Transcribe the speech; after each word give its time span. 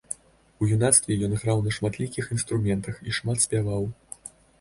У 0.63 0.69
юнацтве 0.77 1.17
ён 1.27 1.35
граў 1.43 1.61
на 1.67 1.73
шматлікіх 1.77 2.31
інструментах 2.37 2.95
і 3.11 3.15
шмат 3.19 3.45
спяваў. 3.45 3.85